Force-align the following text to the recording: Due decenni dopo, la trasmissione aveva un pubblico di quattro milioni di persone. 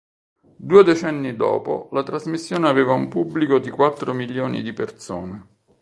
Due 0.55 0.83
decenni 0.83 1.35
dopo, 1.35 1.87
la 1.91 2.01
trasmissione 2.01 2.67
aveva 2.67 2.93
un 2.93 3.07
pubblico 3.07 3.59
di 3.59 3.69
quattro 3.69 4.13
milioni 4.13 4.63
di 4.63 4.73
persone. 4.73 5.47